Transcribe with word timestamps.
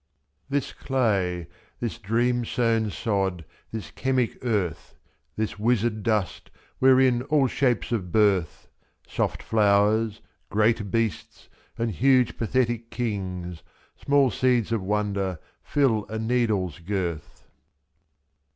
This 0.49 0.73
clay, 0.73 1.45
this 1.79 1.99
dream 1.99 2.43
sown 2.43 2.89
sod, 2.89 3.45
this 3.71 3.91
chemic 3.91 4.35
earth. 4.43 4.95
This 5.35 5.59
wizard 5.59 6.01
dust, 6.01 6.49
wherein 6.79 7.21
all 7.21 7.45
shapes 7.45 7.91
of 7.91 8.11
birth,— 8.11 8.67
is 9.05 9.11
iy 9.11 9.15
Soft 9.17 9.43
flowers, 9.43 10.19
great 10.49 10.89
beasts, 10.89 11.49
and 11.77 11.91
huge 11.91 12.35
pathetic 12.35 12.89
kings,— 12.89 13.61
Small 14.03 14.31
seeds 14.31 14.71
of 14.71 14.81
wonder, 14.81 15.37
fill 15.61 16.05
a 16.09 16.17
needle's 16.17 16.79
girth. 16.79 17.45